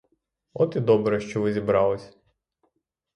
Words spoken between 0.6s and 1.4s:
і добре,